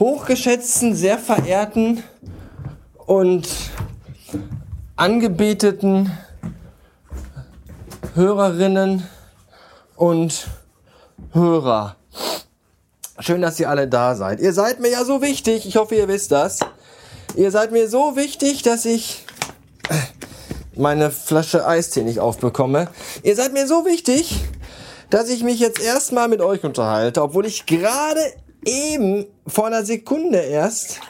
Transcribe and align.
Hochgeschätzten, 0.00 0.96
sehr 0.96 1.18
verehrten 1.18 2.02
und 2.96 3.46
angebeteten 4.96 6.10
Hörerinnen 8.14 9.06
und 9.96 10.46
Hörer. 11.32 11.96
Schön, 13.18 13.42
dass 13.42 13.60
ihr 13.60 13.68
alle 13.68 13.88
da 13.88 14.14
seid. 14.14 14.40
Ihr 14.40 14.54
seid 14.54 14.80
mir 14.80 14.90
ja 14.90 15.04
so 15.04 15.20
wichtig. 15.20 15.66
Ich 15.66 15.76
hoffe, 15.76 15.96
ihr 15.96 16.08
wisst 16.08 16.32
das. 16.32 16.60
Ihr 17.36 17.50
seid 17.50 17.70
mir 17.70 17.86
so 17.86 18.16
wichtig, 18.16 18.62
dass 18.62 18.86
ich 18.86 19.26
meine 20.74 21.10
Flasche 21.10 21.66
Eistee 21.66 22.04
nicht 22.04 22.20
aufbekomme. 22.20 22.88
Ihr 23.22 23.36
seid 23.36 23.52
mir 23.52 23.66
so 23.66 23.84
wichtig, 23.84 24.40
dass 25.10 25.28
ich 25.28 25.44
mich 25.44 25.60
jetzt 25.60 25.78
erstmal 25.78 26.28
mit 26.28 26.40
euch 26.40 26.64
unterhalte, 26.64 27.20
obwohl 27.20 27.44
ich 27.44 27.66
gerade 27.66 28.20
eben 28.64 29.26
vor 29.46 29.66
einer 29.66 29.84
Sekunde 29.84 30.38
erst 30.38 31.00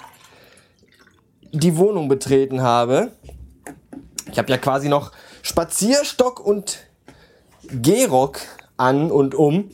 die 1.52 1.76
Wohnung 1.76 2.09
betreten 2.09 2.62
habe. 2.62 3.12
Ich 4.30 4.38
habe 4.38 4.50
ja 4.50 4.59
quasi 4.59 4.88
noch 4.88 5.12
Spazierstock 5.42 6.40
und 6.40 6.78
Gehrock 7.62 8.40
an 8.76 9.10
und 9.10 9.34
um. 9.34 9.70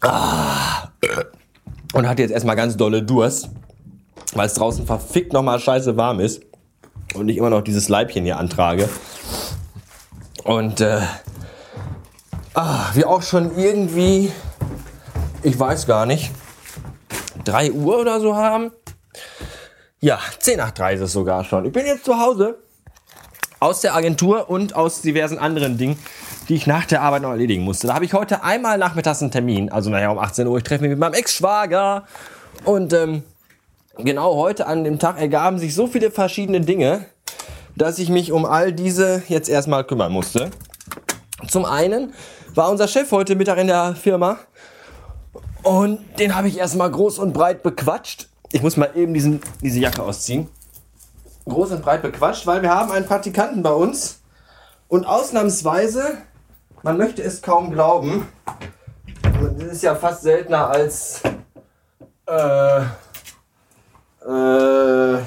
Ah. 0.00 0.88
Und 1.92 2.08
hatte 2.08 2.22
jetzt 2.22 2.30
erstmal 2.30 2.56
ganz 2.56 2.76
dolle 2.76 3.02
Durst, 3.02 3.50
weil 4.38 4.46
es 4.46 4.54
draußen 4.54 4.86
verfickt 4.86 5.32
nochmal 5.32 5.58
scheiße 5.58 5.96
warm 5.96 6.20
ist 6.20 6.42
und 7.14 7.28
ich 7.28 7.36
immer 7.36 7.50
noch 7.50 7.62
dieses 7.62 7.88
Leibchen 7.88 8.24
hier 8.24 8.38
antrage. 8.38 8.88
Und 10.44 10.80
äh, 10.80 11.00
ah, 12.54 12.86
wir 12.94 13.08
auch 13.08 13.22
schon 13.22 13.58
irgendwie, 13.58 14.32
ich 15.42 15.58
weiß 15.58 15.86
gar 15.86 16.06
nicht, 16.06 16.30
3 17.44 17.72
Uhr 17.72 17.98
oder 17.98 18.20
so 18.20 18.36
haben. 18.36 18.70
Ja, 20.00 20.20
10 20.38 20.58
nach 20.58 20.70
3 20.70 20.94
ist 20.94 21.00
es 21.00 21.12
sogar 21.12 21.42
schon. 21.44 21.64
Ich 21.64 21.72
bin 21.72 21.84
jetzt 21.84 22.04
zu 22.04 22.20
Hause 22.20 22.58
aus 23.58 23.80
der 23.80 23.96
Agentur 23.96 24.48
und 24.48 24.76
aus 24.76 25.02
diversen 25.02 25.38
anderen 25.38 25.78
Dingen, 25.78 25.98
die 26.48 26.54
ich 26.54 26.68
nach 26.68 26.84
der 26.84 27.02
Arbeit 27.02 27.22
noch 27.22 27.30
erledigen 27.30 27.64
musste. 27.64 27.88
Da 27.88 27.94
habe 27.94 28.04
ich 28.04 28.14
heute 28.14 28.44
einmal 28.44 28.78
nachmittags 28.78 29.20
einen 29.20 29.32
Termin, 29.32 29.72
also 29.72 29.90
nachher 29.90 30.12
um 30.12 30.18
18 30.20 30.46
Uhr. 30.46 30.58
Ich 30.58 30.64
treffe 30.64 30.82
mich 30.82 30.90
mit 30.90 31.00
meinem 31.00 31.14
Ex-Schwager 31.14 32.04
und 32.64 32.92
ähm, 32.92 33.24
genau 33.98 34.36
heute 34.36 34.66
an 34.66 34.84
dem 34.84 34.98
Tag 34.98 35.20
ergaben 35.20 35.58
sich 35.58 35.74
so 35.74 35.86
viele 35.86 36.10
verschiedene 36.10 36.60
Dinge, 36.60 37.06
dass 37.76 37.98
ich 37.98 38.08
mich 38.08 38.32
um 38.32 38.44
all 38.44 38.72
diese 38.72 39.22
jetzt 39.28 39.48
erstmal 39.48 39.84
kümmern 39.84 40.12
musste. 40.12 40.50
Zum 41.48 41.64
einen 41.64 42.14
war 42.54 42.70
unser 42.70 42.88
Chef 42.88 43.10
heute 43.12 43.36
Mittag 43.36 43.58
in 43.58 43.66
der 43.66 43.94
Firma 43.94 44.38
und 45.62 46.00
den 46.18 46.34
habe 46.34 46.48
ich 46.48 46.58
erstmal 46.58 46.90
groß 46.90 47.18
und 47.18 47.32
breit 47.32 47.62
bequatscht. 47.62 48.28
Ich 48.52 48.62
muss 48.62 48.76
mal 48.76 48.90
eben 48.94 49.14
diesen, 49.14 49.40
diese 49.62 49.78
Jacke 49.78 50.02
ausziehen. 50.02 50.48
Groß 51.46 51.72
und 51.72 51.82
breit 51.82 52.02
bequatscht, 52.02 52.46
weil 52.46 52.62
wir 52.62 52.70
haben 52.70 52.90
einen 52.90 53.06
Praktikanten 53.06 53.62
bei 53.62 53.72
uns 53.72 54.20
und 54.88 55.06
ausnahmsweise 55.06 56.18
man 56.82 56.96
möchte 56.96 57.22
es 57.22 57.42
kaum 57.42 57.72
glauben. 57.72 58.28
Das 59.58 59.72
ist 59.72 59.82
ja 59.82 59.94
fast 59.94 60.22
seltener 60.22 60.68
als 60.68 61.22
äh, 62.26 62.80
äh, 64.28 65.18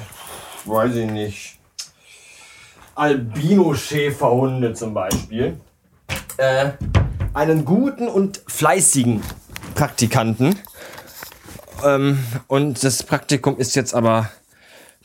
weiß 0.64 0.94
ich 0.94 1.10
nicht. 1.10 1.58
Albino-Schäferhunde 2.94 4.74
zum 4.74 4.94
Beispiel. 4.94 5.58
Äh, 6.36 6.70
einen 7.34 7.64
guten 7.64 8.08
und 8.08 8.42
fleißigen 8.46 9.22
Praktikanten. 9.74 10.58
Ähm, 11.84 12.18
und 12.46 12.84
das 12.84 13.02
Praktikum 13.02 13.58
ist 13.58 13.74
jetzt 13.74 13.94
aber 13.94 14.30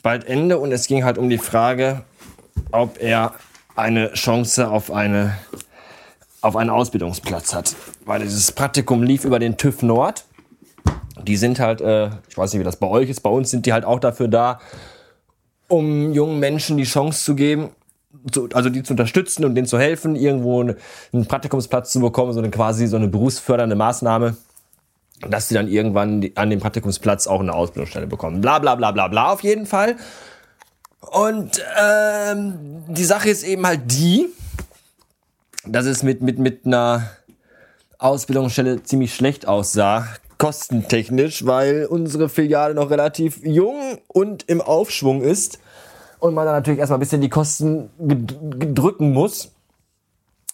bald 0.04 0.26
Ende 0.26 0.60
und 0.60 0.72
es 0.72 0.88
ging 0.88 1.04
halt 1.04 1.18
um 1.18 1.30
die 1.30 1.38
Frage, 1.38 2.04
ob 2.72 3.02
er 3.02 3.34
eine 3.76 4.14
Chance 4.14 4.70
auf 4.70 4.92
eine 4.92 5.38
auf 6.42 6.56
einen 6.56 6.70
Ausbildungsplatz 6.70 7.54
hat. 7.54 7.76
Weil 8.06 8.22
dieses 8.22 8.52
Praktikum 8.52 9.02
lief 9.02 9.26
über 9.26 9.40
den 9.40 9.58
TÜV 9.58 9.82
Nord. 9.82 10.27
Die 11.28 11.38
sind 11.38 11.60
halt, 11.60 11.82
äh, 11.82 12.10
ich 12.30 12.38
weiß 12.38 12.54
nicht, 12.54 12.60
wie 12.62 12.66
das 12.66 12.78
bei 12.78 12.88
euch 12.88 13.10
ist, 13.10 13.22
bei 13.22 13.30
uns 13.30 13.52
sind 13.52 13.66
die 13.66 13.74
halt 13.74 13.86
auch 13.86 14.00
dafür 14.00 14.28
da, 14.28 14.60
um 15.68 16.14
jungen 16.14 16.40
Menschen 16.40 16.78
die 16.78 16.86
Chance 16.86 17.24
zu 17.24 17.36
geben, 17.36 17.70
zu, 18.32 18.48
also 18.54 18.70
die 18.70 18.84
zu 18.84 18.94
unterstützen 18.94 19.46
und 19.46 19.56
denen 19.56 19.68
zu 19.68 19.78
helfen, 19.78 20.16
irgendwo 20.16 20.62
einen 20.62 21.28
Praktikumsplatz 21.28 21.92
zu 21.92 22.00
bekommen, 22.00 22.34
so 22.34 22.40
eine 22.40 22.50
quasi 22.50 22.88
so 22.88 22.96
eine 22.96 23.08
berufsfördernde 23.08 23.76
Maßnahme, 23.76 24.38
dass 25.30 25.50
sie 25.50 25.56
dann 25.56 25.68
irgendwann 25.68 26.30
an 26.36 26.50
dem 26.50 26.60
Praktikumsplatz 26.60 27.28
auch 27.28 27.42
eine 27.42 27.54
Ausbildungsstelle 27.54 28.08
bekommen. 28.08 28.42
Bla 28.42 28.60
bla 28.60 28.76
bla 28.76 28.92
bla 28.92 29.08
bla 29.08 29.32
auf 29.32 29.44
jeden 29.44 29.66
Fall. 29.66 29.98
Und 31.00 31.64
ähm, 31.80 32.84
die 32.88 33.06
Sache 33.06 33.30
ist 33.30 33.44
eben 33.44 33.66
halt 33.66 33.82
die, 33.86 34.28
dass 35.66 35.86
es 35.86 36.04
mit, 36.04 36.22
mit, 36.22 36.40
mit 36.40 36.66
einer 36.66 37.10
Ausbildungsstelle 37.98 38.84
ziemlich 38.84 39.14
schlecht 39.14 39.48
aussah, 39.48 40.08
kostentechnisch, 40.38 41.46
weil 41.46 41.86
unsere 41.86 42.30
Filiale 42.30 42.74
noch 42.74 42.90
relativ 42.90 43.40
jung 43.44 44.00
und 44.08 44.44
im 44.50 44.62
Aufschwung 44.62 45.22
ist 45.22 45.60
und 46.20 46.34
man 46.34 46.46
dann 46.46 46.56
natürlich 46.56 46.80
erstmal 46.80 46.98
ein 46.98 47.02
bisschen 47.02 47.22
die 47.22 47.30
Kosten 47.30 47.90
drücken 48.00 49.12
muss. 49.12 49.52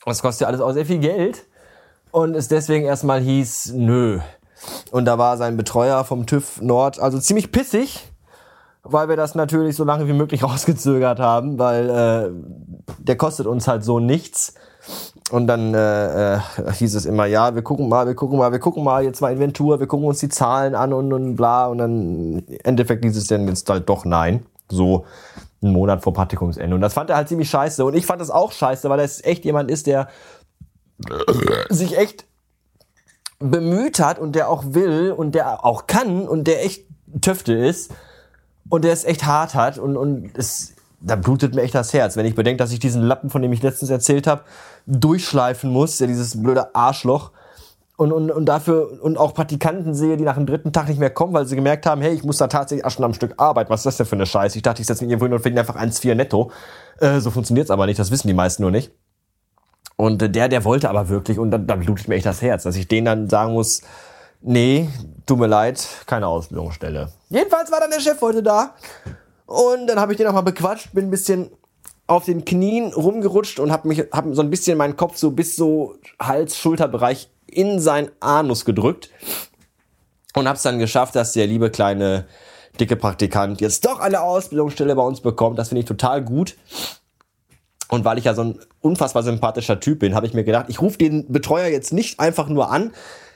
Das 0.06 0.22
kostet 0.22 0.42
ja 0.42 0.48
alles 0.48 0.62
auch 0.62 0.74
sehr 0.74 0.86
viel 0.86 1.00
Geld 1.00 1.46
und 2.12 2.36
es 2.36 2.48
deswegen 2.48 2.86
erstmal 2.86 3.22
hieß, 3.22 3.74
nö. 3.76 4.20
Und 4.92 5.06
da 5.06 5.18
war 5.18 5.38
sein 5.38 5.58
Betreuer 5.58 6.04
vom 6.06 6.26
TÜV 6.26 6.62
Nord 6.62 7.00
also 7.00 7.20
ziemlich 7.20 7.52
pissig, 7.52 8.12
weil 8.84 9.10
wir 9.10 9.18
das 9.18 9.36
natürlich 9.36 9.76
so 9.76 9.84
lange 9.84 10.08
wie 10.08 10.14
möglich 10.14 10.44
rausgezögert 10.44 11.20
haben, 11.20 11.60
weil 11.60 11.90
äh, 11.90 12.94
der 13.00 13.18
kostet 13.18 13.48
uns 13.48 13.68
halt 13.68 13.84
so 13.84 14.00
nichts. 14.00 14.54
Und 15.32 15.48
dann 15.48 15.74
äh, 15.74 16.36
äh, 16.36 16.40
hieß 16.74 16.96
es 16.96 17.06
immer, 17.06 17.26
ja, 17.26 17.56
wir 17.56 17.62
gucken 17.62 17.90
mal, 17.90 18.06
wir 18.06 18.16
gucken 18.16 18.38
mal, 18.38 18.52
wir 18.52 18.60
gucken 18.60 18.84
mal 18.84 19.04
jetzt 19.04 19.22
mal 19.22 19.32
Inventur, 19.32 19.80
wir 19.80 19.88
gucken 19.88 20.08
uns 20.08 20.20
die 20.20 20.30
Zahlen 20.30 20.76
an 20.76 20.94
und, 20.94 21.12
und 21.14 21.36
bla. 21.36 21.68
Und 21.68 21.78
dann 21.80 22.40
im 22.40 22.58
Endeffekt 22.64 23.04
hieß 23.04 23.18
es 23.18 23.28
dann 23.28 23.48
jetzt 23.48 23.70
halt 23.70 23.90
doch 23.90 24.06
nein. 24.06 24.46
So 24.70 25.06
einen 25.62 25.74
Monat 25.74 26.04
vor 26.04 26.14
Praktikumsende. 26.14 26.76
Und 26.76 26.82
das 26.82 26.94
fand 26.94 27.10
er 27.10 27.16
halt 27.16 27.30
ziemlich 27.30 27.50
scheiße. 27.50 27.84
Und 27.86 27.96
ich 27.96 28.06
fand 28.06 28.22
das 28.22 28.30
auch 28.30 28.52
scheiße, 28.52 28.90
weil 28.90 28.98
das 28.98 29.24
echt 29.24 29.46
jemand 29.46 29.72
ist, 29.72 29.88
der 29.88 30.10
sich 31.70 31.98
echt 31.98 32.26
bemüht 33.40 34.00
hat 34.00 34.20
und 34.20 34.36
der 34.36 34.50
auch 34.50 34.64
will 34.68 35.12
und 35.12 35.36
der 35.36 35.66
auch 35.66 35.88
kann 35.88 36.28
und 36.28 36.46
der 36.46 36.64
echt 36.64 36.86
Töfte 37.22 37.54
ist 37.54 37.92
und 38.70 38.84
der 38.84 38.94
es 38.94 39.04
echt 39.04 39.26
hart 39.26 39.54
hat 39.54 39.78
und, 39.78 39.98
und 39.98 40.38
es, 40.38 40.73
da 41.06 41.16
blutet 41.16 41.53
mir 41.53 41.62
echt 41.62 41.75
das 41.75 41.94
Herz, 41.94 42.16
wenn 42.16 42.25
ich 42.25 42.34
bedenke, 42.34 42.58
dass 42.58 42.72
ich 42.72 42.80
diesen 42.80 43.03
Lappen, 43.03 43.30
von 43.30 43.41
dem 43.41 43.52
ich 43.52 43.62
letztens 43.62 43.91
erzählt 43.91 44.25
habe, 44.25 44.44
durchschleifen 44.86 45.69
muss, 45.69 46.00
ja, 46.00 46.08
dieses 46.08 46.41
blöde 46.41 46.74
Arschloch. 46.74 47.31
Und, 47.96 48.12
und, 48.12 48.31
und 48.31 48.46
dafür 48.46 49.03
und 49.03 49.18
auch 49.18 49.36
Praktikanten 49.36 49.94
sehe, 49.94 50.18
die 50.18 50.24
nach 50.24 50.36
dem 50.36 50.47
dritten 50.47 50.74
Tag 50.74 50.88
nicht 50.88 51.00
mehr 51.00 51.12
kommen, 51.12 51.34
weil 51.34 51.46
sie 51.46 51.56
gemerkt 51.56 51.86
haben, 51.86 52.02
hey, 52.02 52.13
ich 52.13 52.24
muss 52.24 52.38
da 52.38 52.47
tatsächlich 52.47 52.92
Stunden 52.92 53.12
am 53.12 53.13
Stück 53.13 53.36
arbeiten. 53.38 53.69
Was 53.69 53.81
ist 53.81 53.86
das 53.86 53.97
denn 53.97 54.06
für 54.08 54.16
eine 54.16 54.25
Scheiße? 54.25 54.58
Ich 54.58 54.63
dachte, 54.63 54.81
ich 54.81 54.88
setze 54.88 55.03
mich 55.03 55.12
irgendwo 55.12 55.25
hin 55.25 55.34
und 55.34 55.42
verdiene 55.42 55.62
einfach 55.62 55.75
1,4 55.75 56.16
netto. 56.16 56.50
Äh, 57.00 57.19
so 57.19 57.30
funktioniert's 57.30 57.69
aber 57.69 57.86
nicht, 57.86 58.00
das 58.00 58.10
wissen 58.10 58.28
die 58.28 58.33
meisten 58.33 58.63
nur 58.63 58.72
nicht. 58.72 58.92
Und 59.95 60.22
äh, 60.24 60.30
der, 60.30 60.50
der 60.50 60.66
wollte 60.66 60.89
aber 60.89 61.10
wirklich, 61.10 61.38
und 61.38 61.51
dann, 61.51 61.68
dann 61.68 61.81
blutet 61.81 62.07
mir 62.07 62.16
echt 62.16 62.25
das 62.25 62.42
Herz, 62.42 62.63
dass 62.63 62.75
ich 62.75 62.88
denen 62.88 63.06
dann 63.06 63.30
sagen 63.30 63.54
muss, 63.54 63.83
nee, 64.42 64.89
tut 65.28 65.38
mir 65.38 65.48
leid, 65.48 65.88
keine 66.07 66.28
Ausbildungsstelle. 66.28 67.10
Jedenfalls 67.30 67.72
war 67.72 67.80
dann 67.80 67.92
der 67.92 68.00
Chef 68.00 68.19
heute 68.22 68.42
da. 68.42 68.74
Und 69.54 69.86
dann 69.86 70.00
habe 70.00 70.14
ich 70.14 70.18
den 70.18 70.26
nochmal 70.26 70.42
bequatscht, 70.42 70.94
bin 70.94 71.06
ein 71.06 71.12
bisschen 71.12 71.52
auf 72.08 72.26
den 72.26 72.44
Knien 72.44 72.92
rumgerutscht 72.92 73.60
und 73.60 73.72
habe 73.72 73.88
mich 73.88 74.00
hab 74.12 74.26
so 74.32 74.42
ein 74.42 74.50
bisschen 74.50 74.80
meinen 74.80 74.98
Kopf 74.98 75.16
so 75.16 75.30
bis 75.30 75.56
so 75.56 75.96
Hals 76.20 76.58
Schulterbereich 76.58 77.30
in 77.46 77.80
sein 77.80 78.10
Anus 78.20 78.66
gedrückt 78.66 79.12
und 80.36 80.48
habe 80.48 80.58
es 80.58 80.64
dann 80.64 80.80
geschafft, 80.80 81.16
dass 81.16 81.34
der 81.34 81.46
liebe 81.46 81.70
kleine 81.70 82.26
dicke 82.80 82.96
Praktikant 82.96 83.62
jetzt 83.62 83.86
doch 83.86 84.00
eine 84.00 84.22
Ausbildungsstelle 84.22 84.96
bei 84.96 85.04
uns 85.04 85.22
bekommt. 85.22 85.60
Das 85.60 85.70
finde 85.70 85.82
ich 85.82 85.88
total 85.88 86.24
gut. 86.24 86.58
Und 87.90 88.06
weil 88.06 88.18
ich 88.18 88.26
ja 88.26 88.34
so 88.34 88.44
ein 88.44 88.60
unfassbar 88.82 89.22
sympathischer 89.22 89.80
Typ 89.80 90.00
bin, 90.00 90.16
habe 90.16 90.26
ich 90.26 90.34
mir 90.34 90.44
gedacht, 90.44 90.66
ich 90.70 90.82
rufe 90.82 90.98
den 90.98 91.32
Betreuer 91.32 91.68
jetzt 91.68 91.94
nicht 91.94 92.20
einfach 92.20 92.50
nur 92.50 92.72
an. 92.72 92.92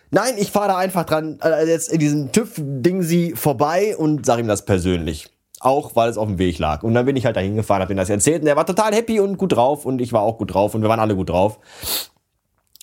Nein, 0.10 0.34
ich 0.40 0.52
fahre 0.52 0.70
da 0.70 0.78
einfach 0.78 1.04
dran, 1.04 1.38
äh, 1.44 1.68
jetzt 1.68 1.92
in 1.92 2.00
diesem 2.00 2.32
TÜV-Ding 2.32 3.04
sie 3.04 3.36
vorbei 3.36 3.96
und 3.96 4.26
sage 4.26 4.42
ihm 4.42 4.48
das 4.48 4.66
persönlich. 4.66 5.30
Auch 5.60 5.96
weil 5.96 6.10
es 6.10 6.18
auf 6.18 6.28
dem 6.28 6.38
Weg 6.38 6.60
lag. 6.60 6.84
Und 6.84 6.94
dann 6.94 7.06
bin 7.06 7.16
ich 7.16 7.26
halt 7.26 7.36
dahin 7.36 7.56
gefahren, 7.56 7.82
habe 7.82 7.94
ihm 7.94 7.98
das 7.98 8.10
erzählt 8.10 8.42
und 8.42 8.48
er 8.48 8.56
war 8.56 8.66
total 8.66 8.94
happy 8.94 9.20
und 9.20 9.38
gut 9.38 9.54
drauf 9.54 9.86
und 9.86 10.00
ich 10.02 10.14
war 10.14 10.22
auch 10.22 10.38
gut 10.38 10.54
drauf 10.54 10.76
und 10.76 10.82
wir 10.82 10.90
waren 10.90 11.00
alle 11.00 11.16
gut 11.16 11.30
drauf. 11.30 11.60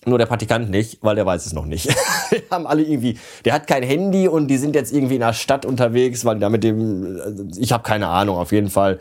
Nur 0.06 0.19
der 0.19 0.26
Praktikant 0.26 0.71
nicht, 0.71 0.99
weil 1.03 1.17
der 1.17 1.25
weiß 1.25 1.47
es 1.47 1.53
noch 1.55 1.65
nicht. 1.65 1.88
Wir 2.31 2.43
haben 2.50 2.67
alle 2.67 2.82
irgendwie, 2.82 3.19
der 3.44 3.55
hat 3.55 3.67
kein 3.67 3.82
Handy 3.82 4.29
und 4.29 4.49
die 4.49 4.59
sind 4.59 4.75
jetzt 4.75 4.93
irgendwie 4.93 5.15
in 5.15 5.21
der 5.21 5.32
Stadt 5.32 5.65
unterwegs, 5.65 6.26
weil 6.26 6.38
da 6.38 6.50
mit 6.50 6.62
dem, 6.62 7.50
ich 7.56 7.73
habe 7.73 7.85
keine 7.85 8.09
Ahnung, 8.09 8.37
auf 8.37 8.53
jeden 8.53 8.69
Fall 8.69 9.00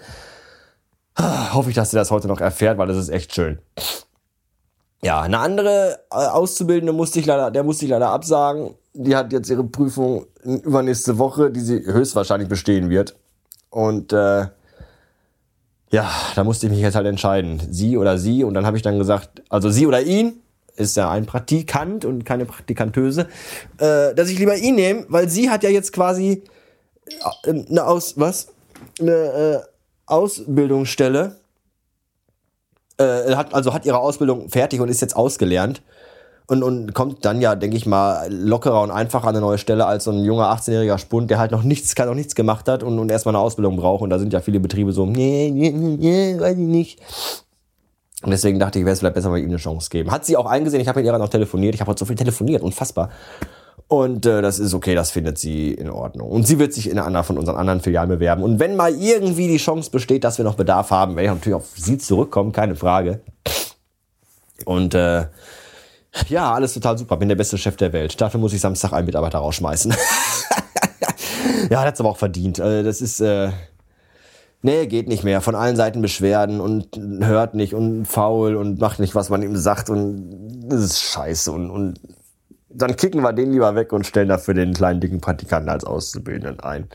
hoffe 1.19 1.69
ich, 1.69 1.75
dass 1.75 1.93
er 1.93 1.99
das 1.99 2.11
heute 2.11 2.27
noch 2.27 2.39
erfährt, 2.39 2.77
weil 2.77 2.87
das 2.87 2.97
ist 2.97 3.09
echt 3.09 3.33
schön. 3.33 3.59
Ja, 5.01 5.21
eine 5.21 5.39
andere 5.39 5.99
äh, 6.11 6.15
Auszubildende 6.15 6.93
musste 6.93 7.19
ich 7.19 7.25
leider, 7.25 7.51
der 7.51 7.63
musste 7.63 7.85
ich 7.85 7.91
leider 7.91 8.09
absagen. 8.09 8.75
Die 8.93 9.15
hat 9.15 9.33
jetzt 9.33 9.49
ihre 9.49 9.65
Prüfung 9.65 10.27
übernächste 10.43 11.17
Woche, 11.17 11.51
die 11.51 11.59
sie 11.59 11.79
höchstwahrscheinlich 11.85 12.47
bestehen 12.47 12.89
wird. 12.89 13.15
Und 13.73 14.13
äh, 14.13 14.45
ja, 15.91 16.11
da 16.35 16.43
musste 16.43 16.67
ich 16.67 16.71
mich 16.71 16.81
jetzt 16.81 16.93
halt 16.93 17.07
entscheiden, 17.07 17.59
sie 17.71 17.97
oder 17.97 18.19
sie. 18.19 18.43
Und 18.43 18.53
dann 18.53 18.67
habe 18.67 18.77
ich 18.77 18.83
dann 18.83 18.99
gesagt, 18.99 19.41
also 19.49 19.71
sie 19.71 19.87
oder 19.87 20.03
ihn, 20.03 20.33
ist 20.75 20.95
ja 20.95 21.09
ein 21.09 21.25
Praktikant 21.25 22.05
und 22.05 22.23
keine 22.23 22.45
Praktikantöse, 22.45 23.27
äh, 23.79 24.13
dass 24.13 24.29
ich 24.29 24.37
lieber 24.37 24.55
ihn 24.55 24.75
nehme, 24.75 25.05
weil 25.07 25.27
sie 25.27 25.49
hat 25.49 25.63
ja 25.63 25.71
jetzt 25.71 25.91
quasi 25.91 26.43
äh, 27.45 27.49
eine 27.49 27.85
Aus, 27.85 28.13
was? 28.15 28.49
Eine 28.99 29.11
äh, 29.11 29.59
Ausbildungsstelle 30.05 31.37
äh, 32.97 33.35
hat, 33.35 33.55
also 33.55 33.73
hat 33.73 33.87
ihre 33.87 33.97
Ausbildung 33.97 34.49
fertig 34.49 34.81
und 34.81 34.89
ist 34.89 35.01
jetzt 35.01 35.15
ausgelernt. 35.15 35.81
Und, 36.47 36.61
und 36.61 36.93
kommt 36.93 37.23
dann 37.23 37.39
ja, 37.39 37.55
denke 37.55 37.77
ich 37.77 37.85
mal, 37.85 38.27
lockerer 38.29 38.81
und 38.81 38.91
einfacher 38.91 39.27
an 39.27 39.35
eine 39.35 39.41
neue 39.41 39.57
Stelle 39.57 39.85
als 39.85 40.03
so 40.03 40.11
ein 40.11 40.25
junger 40.25 40.53
18-jähriger 40.53 40.97
Spund, 40.97 41.31
der 41.31 41.39
halt 41.39 41.51
noch 41.51 41.63
nichts, 41.63 41.97
noch 41.97 42.13
nichts 42.13 42.35
gemacht 42.35 42.67
hat 42.67 42.83
und, 42.83 42.99
und 42.99 43.09
erstmal 43.09 43.33
eine 43.35 43.43
Ausbildung 43.43 43.77
braucht. 43.77 44.01
Und 44.01 44.09
da 44.09 44.19
sind 44.19 44.33
ja 44.33 44.41
viele 44.41 44.59
Betriebe 44.59 44.91
so, 44.91 45.05
nee, 45.05 45.51
nee, 45.53 45.71
nee, 45.71 46.39
weiß 46.39 46.57
ich 46.57 46.67
nicht. 46.67 46.99
Und 48.23 48.31
deswegen 48.31 48.59
dachte 48.59 48.79
ich, 48.79 48.85
wäre 48.85 48.93
es 48.93 48.99
vielleicht 48.99 49.15
besser, 49.15 49.29
mal 49.29 49.39
ihm 49.39 49.49
eine 49.49 49.57
Chance 49.57 49.89
geben. 49.89 50.11
Hat 50.11 50.25
sie 50.25 50.37
auch 50.37 50.45
eingesehen, 50.45 50.81
ich 50.81 50.87
habe 50.87 50.99
mit 50.99 51.05
ihr 51.05 51.17
noch 51.17 51.29
telefoniert, 51.29 51.75
ich 51.75 51.81
habe 51.81 51.89
heute 51.89 51.99
so 51.99 52.05
viel 52.05 52.15
telefoniert, 52.15 52.61
unfassbar. 52.61 53.09
Und 53.87 54.25
äh, 54.25 54.41
das 54.41 54.59
ist 54.59 54.73
okay, 54.73 54.95
das 54.95 55.11
findet 55.11 55.37
sie 55.37 55.73
in 55.73 55.89
Ordnung. 55.89 56.29
Und 56.29 56.47
sie 56.47 56.57
wird 56.57 56.73
sich 56.73 56.89
in 56.89 56.99
einer 56.99 57.23
von 57.23 57.37
unseren 57.37 57.57
anderen 57.57 57.81
Filialen 57.81 58.09
bewerben. 58.09 58.41
Und 58.41 58.59
wenn 58.59 58.75
mal 58.75 58.93
irgendwie 58.95 59.47
die 59.47 59.57
Chance 59.57 59.91
besteht, 59.91 60.23
dass 60.23 60.37
wir 60.37 60.45
noch 60.45 60.55
Bedarf 60.55 60.89
haben, 60.89 61.15
werde 61.15 61.27
ich 61.27 61.33
natürlich 61.33 61.55
auf 61.55 61.69
sie 61.75 61.97
zurückkommen, 61.97 62.53
keine 62.53 62.75
Frage. 62.75 63.21
Und 64.65 64.95
äh, 64.95 65.25
ja, 66.27 66.53
alles 66.53 66.73
total 66.73 66.97
super. 66.97 67.17
Bin 67.17 67.29
der 67.29 67.35
beste 67.35 67.57
Chef 67.57 67.75
der 67.75 67.93
Welt. 67.93 68.19
Dafür 68.19 68.39
muss 68.39 68.53
ich 68.53 68.61
Samstag 68.61 68.93
einen 68.93 69.05
Mitarbeiter 69.05 69.39
rausschmeißen. 69.39 69.93
ja, 71.69 71.83
hat's 71.83 71.99
aber 71.99 72.09
auch 72.09 72.17
verdient. 72.17 72.59
Also 72.59 72.83
das 72.83 73.01
ist, 73.01 73.19
äh, 73.19 73.49
nee, 74.61 74.87
geht 74.87 75.07
nicht 75.07 75.23
mehr. 75.23 75.41
Von 75.41 75.55
allen 75.55 75.75
Seiten 75.75 76.01
Beschwerden 76.01 76.61
und 76.61 76.87
hört 77.21 77.55
nicht 77.55 77.73
und 77.73 78.05
faul 78.05 78.55
und 78.55 78.79
macht 78.79 78.99
nicht, 78.99 79.15
was 79.15 79.29
man 79.29 79.41
ihm 79.41 79.55
sagt 79.55 79.89
und 79.89 80.69
das 80.69 80.81
ist 80.81 81.01
scheiße 81.01 81.51
und, 81.51 81.69
und 81.69 81.99
dann 82.75 82.95
kicken 82.95 83.21
wir 83.21 83.33
den 83.33 83.51
lieber 83.51 83.75
weg 83.75 83.93
und 83.93 84.05
stellen 84.05 84.29
dafür 84.29 84.53
den 84.53 84.73
kleinen 84.73 84.99
dicken 84.99 85.21
Praktikanten 85.21 85.69
als 85.69 85.83
Auszubildenden 85.83 86.59
ein. 86.59 86.89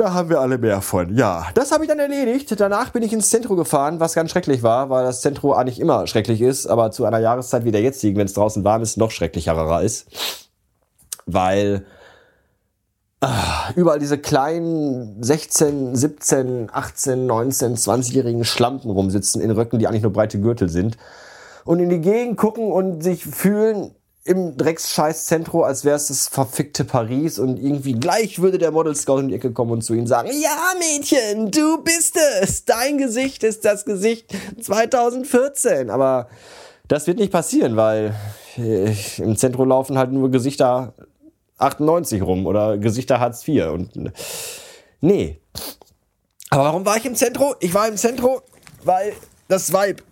Da 0.00 0.14
haben 0.14 0.30
wir 0.30 0.40
alle 0.40 0.56
mehr 0.56 0.80
von. 0.80 1.14
Ja, 1.14 1.48
das 1.52 1.72
habe 1.72 1.84
ich 1.84 1.90
dann 1.90 1.98
erledigt. 1.98 2.58
Danach 2.58 2.88
bin 2.88 3.02
ich 3.02 3.12
ins 3.12 3.28
Zentrum 3.28 3.58
gefahren, 3.58 4.00
was 4.00 4.14
ganz 4.14 4.30
schrecklich 4.30 4.62
war, 4.62 4.88
weil 4.88 5.04
das 5.04 5.20
Zentrum 5.20 5.52
eigentlich 5.52 5.78
immer 5.78 6.06
schrecklich 6.06 6.40
ist, 6.40 6.66
aber 6.66 6.90
zu 6.90 7.04
einer 7.04 7.18
Jahreszeit 7.18 7.66
wie 7.66 7.70
der 7.70 7.82
jetzigen, 7.82 8.16
wenn 8.16 8.24
es 8.24 8.32
draußen 8.32 8.64
warm 8.64 8.80
ist, 8.80 8.96
noch 8.96 9.10
schrecklicherer 9.10 9.82
ist. 9.82 10.06
Weil 11.26 11.84
ah, 13.20 13.72
überall 13.76 13.98
diese 13.98 14.16
kleinen 14.16 15.22
16, 15.22 15.94
17, 15.94 16.70
18, 16.72 17.26
19, 17.26 17.76
20-jährigen 17.76 18.46
Schlampen 18.46 18.90
rumsitzen 18.90 19.42
in 19.42 19.50
Röcken, 19.50 19.78
die 19.80 19.86
eigentlich 19.86 20.00
nur 20.00 20.14
breite 20.14 20.40
Gürtel 20.40 20.70
sind 20.70 20.96
und 21.66 21.78
in 21.78 21.90
die 21.90 22.00
Gegend 22.00 22.38
gucken 22.38 22.72
und 22.72 23.02
sich 23.02 23.26
fühlen, 23.26 23.94
im 24.24 24.56
Drecksscheiß-Zentro, 24.56 25.62
als 25.62 25.84
wäre 25.84 25.96
es 25.96 26.08
das 26.08 26.28
verfickte 26.28 26.84
Paris 26.84 27.38
und 27.38 27.56
irgendwie 27.56 27.94
gleich 27.94 28.40
würde 28.40 28.58
der 28.58 28.70
Model 28.70 28.94
Scout 28.94 29.18
in 29.20 29.28
die 29.28 29.34
Ecke 29.34 29.52
kommen 29.52 29.72
und 29.72 29.82
zu 29.82 29.94
ihnen 29.94 30.06
sagen, 30.06 30.28
ja 30.40 30.74
Mädchen, 30.78 31.50
du 31.50 31.82
bist 31.82 32.18
es, 32.42 32.64
dein 32.66 32.98
Gesicht 32.98 33.42
ist 33.44 33.64
das 33.64 33.84
Gesicht 33.84 34.34
2014, 34.60 35.88
aber 35.88 36.28
das 36.86 37.06
wird 37.06 37.18
nicht 37.18 37.32
passieren, 37.32 37.76
weil 37.76 38.14
äh, 38.58 38.92
im 39.18 39.36
Zentrum 39.36 39.68
laufen 39.68 39.96
halt 39.96 40.12
nur 40.12 40.30
Gesichter 40.30 40.92
98 41.56 42.22
rum 42.22 42.46
oder 42.46 42.76
Gesichter 42.76 43.20
Hartz 43.20 43.46
IV 43.46 43.68
und 43.68 44.12
nee. 45.00 45.40
Aber 46.50 46.64
warum 46.64 46.84
war 46.84 46.96
ich 46.96 47.06
im 47.06 47.14
Zentrum? 47.14 47.54
Ich 47.60 47.72
war 47.72 47.88
im 47.88 47.96
Zentrum, 47.96 48.40
weil 48.82 49.12
das 49.48 49.72
Vibe 49.72 50.02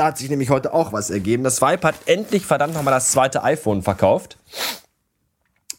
da 0.00 0.06
hat 0.06 0.16
sich 0.16 0.30
nämlich 0.30 0.48
heute 0.48 0.72
auch 0.72 0.94
was 0.94 1.10
ergeben. 1.10 1.44
Das 1.44 1.56
Swipe 1.56 1.86
hat 1.86 1.94
endlich 2.06 2.46
verdammt 2.46 2.72
nochmal 2.72 2.94
das 2.94 3.12
zweite 3.12 3.42
iPhone 3.44 3.82
verkauft. 3.82 4.38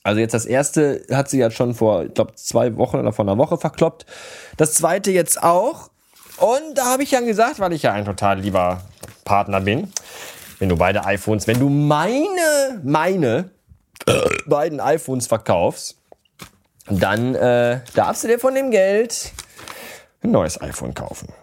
Also 0.03 0.19
jetzt 0.19 0.35
das 0.35 0.45
erste 0.45 1.03
hat 1.11 1.27
sie 1.27 1.39
jetzt 1.39 1.55
schon 1.55 1.73
vor, 1.73 2.03
ich 2.03 2.13
glaube, 2.13 2.35
zwei 2.35 2.77
Wochen 2.77 2.97
oder 2.97 3.13
vor 3.13 3.25
einer 3.25 3.39
Woche 3.39 3.57
verkloppt. 3.57 4.05
Das 4.57 4.75
zweite 4.75 5.09
jetzt 5.09 5.41
auch. 5.41 5.89
Und 6.37 6.75
da 6.75 6.85
habe 6.85 7.01
ich 7.01 7.09
ja 7.09 7.21
gesagt, 7.21 7.59
weil 7.59 7.73
ich 7.73 7.81
ja 7.81 7.93
ein 7.93 8.05
total 8.05 8.39
lieber 8.39 8.83
Partner 9.25 9.59
bin, 9.59 9.91
wenn 10.59 10.69
du 10.69 10.75
beide 10.75 11.03
iPhones, 11.03 11.47
wenn 11.47 11.59
du 11.59 11.69
meine, 11.69 12.79
meine 12.83 13.49
beiden 14.45 14.79
iPhones 14.79 15.25
verkaufst, 15.25 15.97
dann 16.87 17.33
äh, 17.33 17.79
darfst 17.95 18.23
du 18.23 18.27
dir 18.27 18.37
von 18.37 18.53
dem 18.53 18.69
Geld 18.69 19.31
ein 20.21 20.29
neues 20.29 20.61
iPhone 20.61 20.93
kaufen. 20.93 21.33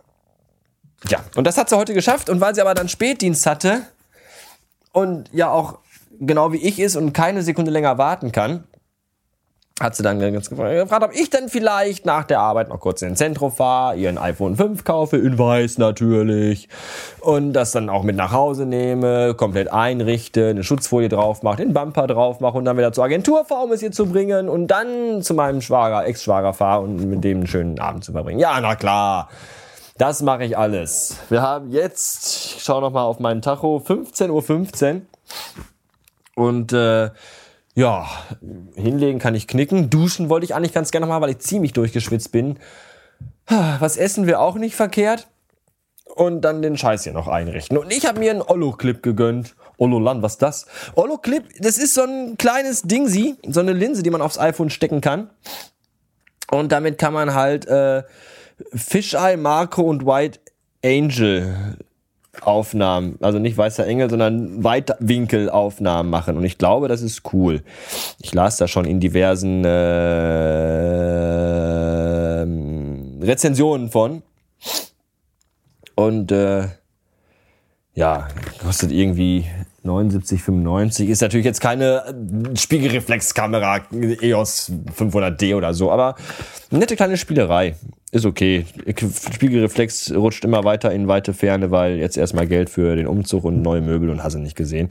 Ja, 1.07 1.21
und 1.37 1.47
das 1.47 1.57
hat 1.57 1.69
sie 1.69 1.77
heute 1.77 1.95
geschafft. 1.95 2.29
Und 2.29 2.41
weil 2.41 2.55
sie 2.55 2.61
aber 2.61 2.75
dann 2.75 2.89
Spätdienst 2.89 3.47
hatte 3.47 3.83
und 4.93 5.31
ja 5.33 5.51
auch 5.51 5.79
genau 6.21 6.53
wie 6.53 6.59
ich 6.59 6.81
ist 6.81 6.97
und 6.97 7.13
keine 7.13 7.43
Sekunde 7.43 7.71
länger 7.71 7.99
warten 7.99 8.33
kann, 8.33 8.65
hat 9.81 9.95
sie 9.95 10.03
dann 10.03 10.19
ganz 10.19 10.51
gefragt, 10.51 11.05
ob 11.05 11.15
ich 11.15 11.31
denn 11.31 11.49
vielleicht 11.49 12.05
nach 12.05 12.25
der 12.25 12.41
Arbeit 12.41 12.69
noch 12.69 12.81
kurz 12.81 13.03
in 13.03 13.15
Zentrum 13.15 13.53
fahre, 13.53 13.97
ihren 13.97 14.19
iPhone 14.19 14.57
5 14.57 14.83
kaufe, 14.83 15.17
in 15.17 15.39
weiß 15.39 15.79
natürlich, 15.79 16.69
und 17.21 17.53
das 17.53 17.71
dann 17.71 17.89
auch 17.89 18.03
mit 18.03 18.17
nach 18.17 18.33
Hause 18.33 18.67
nehme, 18.67 19.35
komplett 19.35 19.73
einrichte, 19.73 20.49
eine 20.49 20.65
Schutzfolie 20.65 21.09
drauf 21.09 21.45
mache, 21.45 21.59
den 21.59 21.75
Bumper 21.75 22.09
drauf 22.09 22.41
mache 22.41 22.59
und 22.59 22.65
dann 22.65 22.77
wieder 22.77 22.93
zur 22.93 23.05
Agentur 23.05 23.45
fahre, 23.45 23.65
um 23.67 23.73
es 23.73 23.79
hier 23.79 23.93
zu 23.93 24.07
bringen 24.07 24.49
und 24.49 24.67
dann 24.67 25.23
zu 25.23 25.35
meinem 25.35 25.61
Schwager, 25.61 26.05
Ex-Schwager 26.05 26.55
fahre 26.55 26.83
und 26.83 27.09
mit 27.09 27.23
dem 27.23 27.39
einen 27.39 27.47
schönen 27.47 27.79
Abend 27.79 28.03
zu 28.03 28.11
verbringen. 28.11 28.41
Ja, 28.41 28.59
na 28.61 28.75
klar. 28.75 29.29
Das 29.99 30.23
mache 30.23 30.45
ich 30.45 30.57
alles. 30.57 31.17
Wir 31.29 31.43
haben 31.43 31.71
jetzt, 31.71 32.55
ich 32.57 32.63
schaue 32.63 32.81
nochmal 32.81 33.03
auf 33.03 33.19
meinen 33.19 33.43
Tacho, 33.43 33.83
15.15 33.85 34.31
Uhr. 34.31 34.43
15. 34.43 35.07
Und 36.37 36.73
äh, 36.73 37.11
ja, 37.75 38.09
hinlegen 38.77 39.19
kann 39.19 39.35
ich 39.35 39.49
knicken. 39.49 39.91
Duschen 39.91 40.29
wollte 40.29 40.45
ich 40.45 40.55
eigentlich 40.55 40.73
ganz 40.73 40.93
gerne 40.93 41.07
mal, 41.07 41.21
weil 41.21 41.31
ich 41.31 41.41
ziemlich 41.41 41.73
durchgeschwitzt 41.73 42.31
bin. 42.31 42.61
Was 43.47 43.97
essen 43.97 44.29
wir 44.29 44.41
auch 44.41 44.55
nicht 44.55 44.77
verkehrt. 44.77 45.27
Und 46.15 46.43
dann 46.43 46.63
den 46.63 46.77
Scheiß 46.77 47.03
hier 47.05 47.13
noch 47.13 47.29
einrichten. 47.29 47.77
Und 47.77 47.93
ich 47.93 48.07
habe 48.07 48.21
mir 48.21 48.31
einen 48.31 48.43
Ollo-Clip 48.43 49.03
gegönnt. 49.03 49.57
Ollolan, 49.79 50.23
was 50.23 50.39
das? 50.39 50.67
Ollo-Clip, 50.95 51.45
das 51.59 51.77
ist 51.77 51.95
so 51.95 52.03
ein 52.03 52.37
kleines 52.39 52.83
Dingsi, 52.83 53.37
so 53.47 53.61
eine 53.61 53.73
Linse, 53.73 54.03
die 54.03 54.11
man 54.11 54.23
aufs 54.23 54.39
iPhone 54.39 54.71
stecken 54.71 55.01
kann. 55.01 55.31
Und 56.51 56.73
damit 56.73 56.99
kann 56.99 57.13
man 57.13 57.35
halt 57.35 57.67
äh, 57.67 58.03
Fisheye, 58.75 59.37
Marco 59.37 59.83
und 59.83 60.05
White 60.07 60.41
Angel 60.85 61.77
Aufnahmen, 62.43 63.17
also 63.21 63.39
nicht 63.39 63.57
weißer 63.57 63.87
Engel, 63.87 64.11
sondern 64.11 64.63
Weitwinkelaufnahmen 64.63 66.11
machen. 66.11 66.37
Und 66.37 66.45
ich 66.45 66.59
glaube, 66.59 66.89
das 66.89 67.03
ist 67.03 67.23
cool. 67.33 67.63
Ich 68.21 68.35
las 68.35 68.57
da 68.57 68.69
schon 68.69 68.85
in 68.85 69.01
diversen 69.01 69.65
äh, 69.65 69.69
Rezensionen 73.25 73.91
von. 73.91 74.23
Und 75.95 76.31
äh, 76.31 76.69
ja, 77.95 78.29
kostet 78.63 78.93
irgendwie 78.93 79.47
79,95. 79.85 81.07
Ist 81.07 81.23
natürlich 81.23 81.47
jetzt 81.47 81.61
keine 81.61 82.15
Spiegelreflexkamera 82.55 83.81
EOS 83.93 84.71
500D 84.97 85.57
oder 85.57 85.75
so, 85.75 85.91
aber 85.91 86.15
nette 86.71 86.95
kleine 86.95 87.17
Spielerei 87.17 87.75
ist 88.11 88.25
okay. 88.25 88.65
Spiegelreflex 89.35 90.13
rutscht 90.13 90.45
immer 90.45 90.65
weiter 90.65 90.93
in 90.93 91.09
weite 91.09 91.35
Ferne, 91.35 91.71
weil 91.71 91.97
jetzt 91.97 92.17
erstmal 92.17 92.47
Geld 92.47 92.71
für 92.71 92.97
den 92.97 93.07
Umzug 93.07 93.45
und 93.45 93.63
neue 93.63 93.81
Möbel 93.81 94.11
und 94.11 94.23
hast 94.23 94.35
nicht 94.37 94.57
gesehen. 94.57 94.89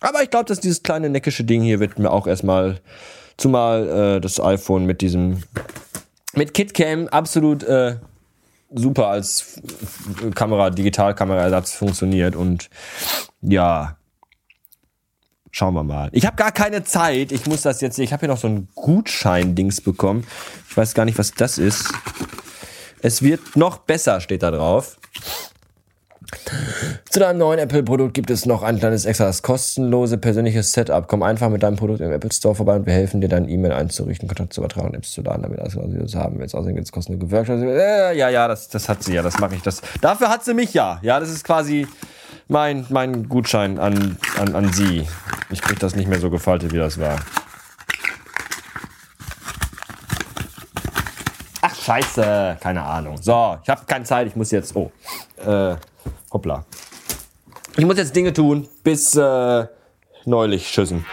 Aber 0.00 0.22
ich 0.22 0.30
glaube, 0.30 0.46
dass 0.46 0.60
dieses 0.60 0.82
kleine 0.82 1.10
neckische 1.10 1.44
Ding 1.44 1.62
hier 1.62 1.80
wird 1.80 1.98
mir 1.98 2.10
auch 2.10 2.26
erstmal, 2.26 2.80
zumal 3.36 4.16
äh, 4.16 4.20
das 4.20 4.40
iPhone 4.40 4.86
mit 4.86 5.00
diesem, 5.00 5.42
mit 6.34 6.54
KitCam 6.54 7.08
absolut 7.08 7.62
äh, 7.64 7.96
super 8.72 9.08
als 9.08 9.60
Kamera, 10.34 10.70
Digitalkameraersatz 10.70 11.72
funktioniert 11.72 12.36
und 12.36 12.70
ja, 13.40 13.98
Schauen 15.50 15.74
wir 15.74 15.82
mal. 15.82 16.08
Ich 16.12 16.26
habe 16.26 16.36
gar 16.36 16.52
keine 16.52 16.84
Zeit. 16.84 17.32
Ich 17.32 17.46
muss 17.46 17.62
das 17.62 17.80
jetzt. 17.80 17.98
Ich 17.98 18.12
habe 18.12 18.20
hier 18.20 18.28
noch 18.28 18.38
so 18.38 18.48
ein 18.48 18.68
Gutschein-Dings 18.74 19.80
bekommen. 19.80 20.24
Ich 20.68 20.76
weiß 20.76 20.94
gar 20.94 21.04
nicht, 21.04 21.18
was 21.18 21.32
das 21.32 21.58
ist. 21.58 21.92
Es 23.02 23.22
wird 23.22 23.56
noch 23.56 23.78
besser, 23.78 24.20
steht 24.20 24.42
da 24.42 24.50
drauf. 24.50 24.98
Zu 27.08 27.20
deinem 27.20 27.38
neuen 27.38 27.58
Apple-Produkt 27.58 28.12
gibt 28.12 28.28
es 28.30 28.44
noch 28.44 28.62
ein 28.62 28.78
kleines 28.78 29.06
extra, 29.06 29.24
das 29.24 29.42
kostenlose 29.42 30.18
persönliches 30.18 30.72
Setup. 30.72 31.08
Komm 31.08 31.22
einfach 31.22 31.48
mit 31.48 31.62
deinem 31.62 31.76
Produkt 31.76 32.00
im 32.00 32.12
Apple 32.12 32.30
Store 32.32 32.54
vorbei 32.54 32.76
und 32.76 32.86
wir 32.86 32.92
helfen 32.92 33.22
dir, 33.22 33.28
deine 33.28 33.48
E-Mail 33.48 33.72
einzurichten, 33.72 34.28
Kontakt 34.28 34.52
zu 34.52 34.60
übertragen 34.60 34.88
und 34.88 34.94
Apps 34.94 35.12
zu 35.12 35.22
laden, 35.22 35.42
damit 35.42 35.58
alles, 35.58 35.76
was 35.76 35.84
das 35.90 36.14
haben 36.14 36.38
willst. 36.38 36.54
Außerdem 36.54 36.74
gibt 36.74 36.86
es 36.86 36.92
kostenlose 36.92 37.30
Workshops. 37.30 37.62
Äh, 37.62 38.16
ja, 38.16 38.28
ja, 38.28 38.46
das, 38.46 38.68
das 38.68 38.88
hat 38.90 39.02
sie 39.02 39.14
ja, 39.14 39.22
das 39.22 39.38
mache 39.38 39.54
ich. 39.54 39.62
Das. 39.62 39.80
Dafür 40.02 40.28
hat 40.28 40.44
sie 40.44 40.52
mich 40.52 40.74
ja. 40.74 40.98
Ja, 41.02 41.18
das 41.18 41.30
ist 41.30 41.44
quasi 41.44 41.86
mein, 42.46 42.84
mein 42.90 43.28
Gutschein 43.28 43.78
an, 43.78 44.18
an, 44.38 44.54
an 44.54 44.72
sie. 44.72 45.06
Ich 45.50 45.62
krieg 45.62 45.78
das 45.78 45.96
nicht 45.96 46.08
mehr 46.08 46.20
so 46.20 46.28
gefaltet, 46.28 46.72
wie 46.72 46.78
das 46.78 47.00
war. 47.00 47.18
Scheiße. 51.88 52.58
Keine 52.60 52.82
Ahnung. 52.82 53.16
So, 53.20 53.56
ich 53.62 53.68
habe 53.68 53.80
keine 53.86 54.04
Zeit. 54.04 54.26
Ich 54.26 54.36
muss 54.36 54.50
jetzt... 54.50 54.76
Oh. 54.76 54.90
Äh, 55.44 55.76
hoppla. 56.32 56.64
Ich 57.76 57.84
muss 57.84 57.96
jetzt 57.96 58.14
Dinge 58.14 58.32
tun. 58.32 58.68
Bis 58.82 59.16
äh, 59.16 59.66
neulich. 60.24 60.70
Tschüssen. 60.70 61.06